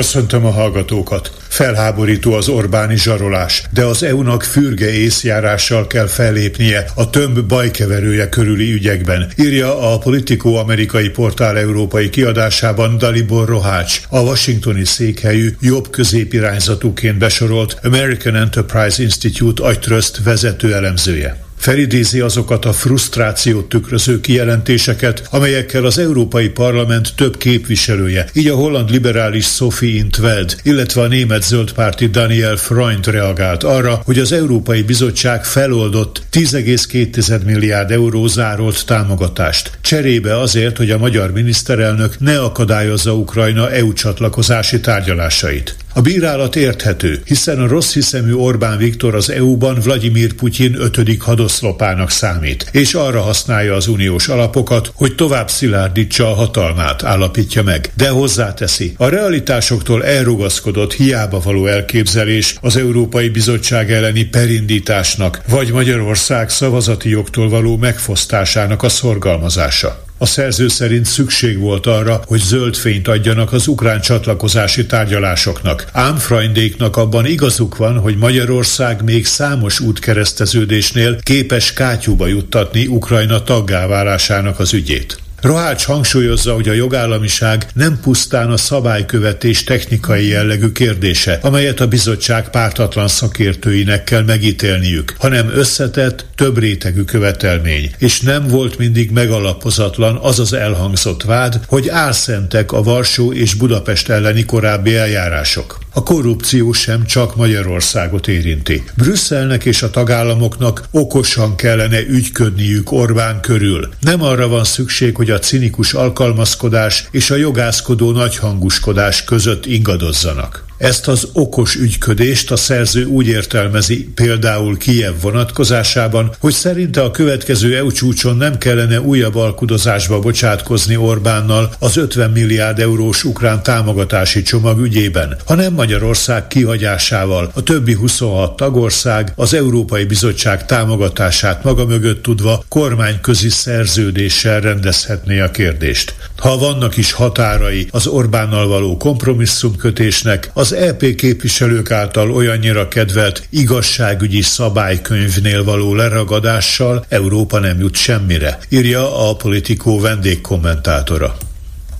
[0.00, 1.32] Köszöntöm a hallgatókat!
[1.48, 8.72] Felháborító az Orbáni zsarolás, de az EU-nak fürge észjárással kell fellépnie a tömb bajkeverője körüli
[8.72, 17.18] ügyekben, írja a Politico amerikai portál európai kiadásában Dalibor Rohács, a washingtoni székhelyű jobb középirányzatúként
[17.18, 21.49] besorolt American Enterprise Institute agytrözt vezető elemzője.
[21.60, 28.90] Felidézi azokat a frusztrációt tükröző kijelentéseket, amelyekkel az Európai Parlament több képviselője, így a holland
[28.90, 35.44] liberális Sophie Intveld, illetve a német zöldpárti Daniel Freund reagált arra, hogy az Európai Bizottság
[35.44, 39.70] feloldott 10,2 milliárd euró zárolt támogatást.
[39.80, 45.76] Cserébe azért, hogy a magyar miniszterelnök ne akadályozza Ukrajna EU csatlakozási tárgyalásait.
[45.94, 52.10] A bírálat érthető, hiszen a rossz hiszemű Orbán Viktor az EU-ban Vladimir Putyin ötödik hadoszlopának
[52.10, 57.90] számít, és arra használja az uniós alapokat, hogy tovább szilárdítsa a hatalmát, állapítja meg.
[57.96, 66.50] De hozzáteszi, a realitásoktól elrugaszkodott hiába való elképzelés az Európai Bizottság elleni perindításnak, vagy Magyarország
[66.50, 70.08] szavazati jogtól való megfosztásának a szorgalmazása.
[70.22, 75.86] A szerző szerint szükség volt arra, hogy zöld fényt adjanak az ukrán csatlakozási tárgyalásoknak.
[75.92, 83.86] Ám Freundéknak abban igazuk van, hogy Magyarország még számos útkereszteződésnél képes kátyúba juttatni Ukrajna taggá
[83.86, 85.18] válásának az ügyét.
[85.40, 92.50] Rohács hangsúlyozza, hogy a jogállamiság nem pusztán a szabálykövetés technikai jellegű kérdése, amelyet a bizottság
[92.50, 100.38] pártatlan szakértőinek kell megítélniük, hanem összetett, több rétegű követelmény, és nem volt mindig megalapozatlan az
[100.38, 105.78] az elhangzott vád, hogy álszentek a Varsó és Budapest elleni korábbi eljárások.
[105.92, 108.84] A korrupció sem csak Magyarországot érinti.
[108.96, 113.88] Brüsszelnek és a tagállamoknak okosan kellene ügyködniük Orbán körül.
[114.00, 120.69] Nem arra van szükség, hogy a cinikus alkalmazkodás és a jogászkodó nagyhanguskodás között ingadozzanak.
[120.80, 127.76] Ezt az okos ügyködést a szerző úgy értelmezi például Kijev vonatkozásában, hogy szerinte a következő
[127.76, 134.80] EU csúcson nem kellene újabb alkudozásba bocsátkozni Orbánnal az 50 milliárd eurós ukrán támogatási csomag
[134.80, 142.64] ügyében, hanem Magyarország kihagyásával a többi 26 tagország az Európai Bizottság támogatását maga mögött tudva
[142.68, 146.14] kormányközi szerződéssel rendezhetné a kérdést.
[146.36, 154.42] Ha vannak is határai az Orbánnal való kompromisszumkötésnek, az EP képviselők által olyannyira kedvelt igazságügyi
[154.42, 161.36] szabálykönyvnél való leragadással Európa nem jut semmire, írja a politikó vendégkommentátora.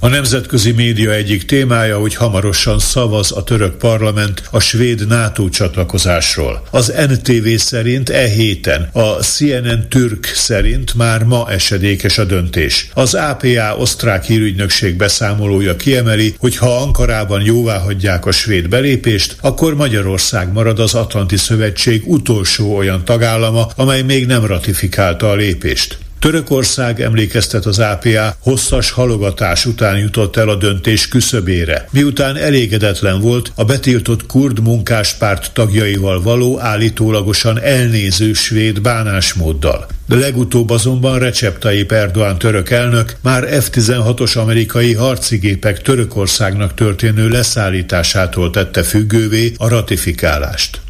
[0.02, 6.62] A nemzetközi média egyik témája, hogy hamarosan szavaz a török parlament a svéd NATO csatlakozásról.
[6.70, 12.88] Az NTV szerint e héten, a CNN Türk szerint már ma esedékes a döntés.
[12.94, 19.74] Az APA osztrák hírügynökség beszámolója kiemeli, hogy ha Ankarában jóvá hagyják a svéd belépést, akkor
[19.74, 25.98] Magyarország marad az Atlanti Szövetség utolsó olyan tagállama, amely még nem ratifikálta a lépést.
[26.20, 33.52] Törökország emlékeztet az APA hosszas halogatás után jutott el a döntés küszöbére, miután elégedetlen volt
[33.54, 39.86] a betiltott kurd munkáspárt tagjaival való állítólagosan elnéző svéd bánásmóddal.
[40.06, 48.50] De legutóbb azonban Recep Tayyip Erdoğan török elnök már F-16-os amerikai harcigépek Törökországnak történő leszállításától
[48.50, 50.80] tette függővé a ratifikálást.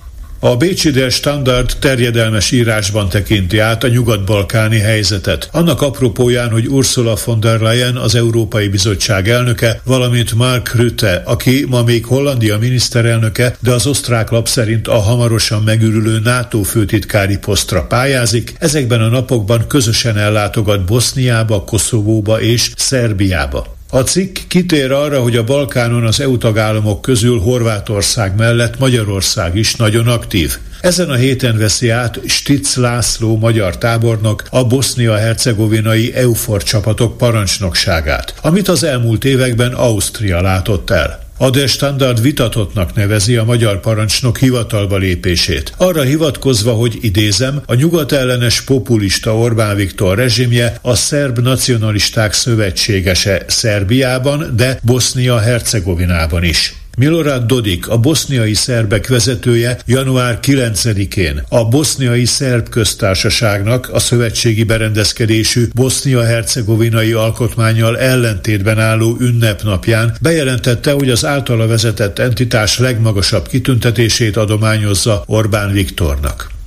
[0.42, 5.48] A Bécsi Der Standard terjedelmes írásban tekinti át a nyugat-balkáni helyzetet.
[5.52, 11.66] Annak apropóján, hogy Ursula von der Leyen, az Európai Bizottság elnöke, valamint Mark Rutte, aki
[11.68, 17.86] ma még Hollandia miniszterelnöke, de az osztrák lap szerint a hamarosan megürülő NATO főtitkári posztra
[17.86, 23.78] pályázik, ezekben a napokban közösen ellátogat Boszniába, Koszovóba és Szerbiába.
[23.92, 29.74] A cikk kitér arra, hogy a Balkánon az EU tagállamok közül Horvátország mellett Magyarország is
[29.74, 30.58] nagyon aktív.
[30.80, 38.68] Ezen a héten veszi át Stitz László magyar tábornok a bosznia-hercegovinai EUFOR csapatok parancsnokságát, amit
[38.68, 41.29] az elmúlt években Ausztria látott el.
[41.42, 45.72] A De Standard vitatottnak nevezi a magyar parancsnok hivatalba lépését.
[45.76, 54.52] Arra hivatkozva, hogy idézem, a nyugatellenes populista Orbán Viktor rezsimje a szerb nacionalisták szövetségese Szerbiában,
[54.56, 56.79] de Bosznia-Hercegovinában is.
[57.00, 65.68] Milorad Dodik, a boszniai szerbek vezetője január 9-én a boszniai szerb köztársaságnak a szövetségi berendezkedésű
[65.74, 75.72] bosznia-hercegovinai alkotmányjal ellentétben álló ünnepnapján bejelentette, hogy az általa vezetett entitás legmagasabb kitüntetését adományozza Orbán
[75.72, 76.59] Viktornak.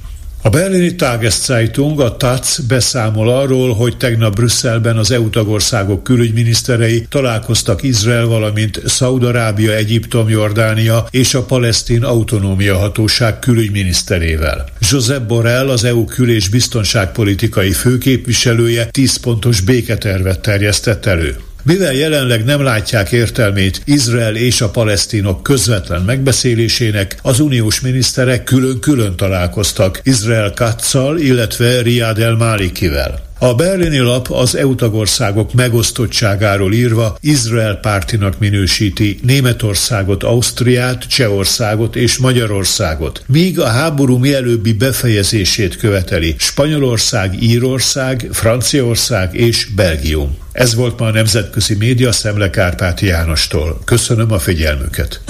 [0.45, 7.83] A berlini Tageszeitung, a TAC beszámol arról, hogy tegnap Brüsszelben az EU tagországok külügyminiszterei találkoztak
[7.83, 14.65] Izrael, valamint Szaudarábia, Egyiptom, Jordánia és a palesztin autonómia hatóság külügyminiszterével.
[14.91, 21.35] Josep Borrell, az EU kül- és biztonságpolitikai főképviselője 10 pontos béketervet terjesztett elő.
[21.65, 29.15] Mivel jelenleg nem látják értelmét Izrael és a palesztinok közvetlen megbeszélésének, az uniós miniszterek külön-külön
[29.15, 33.22] találkoztak Izrael Katzal, illetve Riyad el Malikivel.
[33.43, 42.17] A berlini lap az EU tagországok megosztottságáról írva Izrael pártinak minősíti Németországot, Ausztriát, Csehországot és
[42.17, 50.37] Magyarországot, míg a háború mielőbbi befejezését követeli Spanyolország, Írország, Franciaország és Belgium.
[50.51, 53.81] Ez volt ma a Nemzetközi Média Szemle Kárpáti Jánostól.
[53.85, 55.21] Köszönöm a figyelmüket.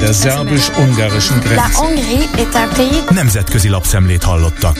[0.00, 1.62] Der szerbus-ungarischen Grenze.
[3.10, 4.76] Nemzetközi lapszemlét hallottak.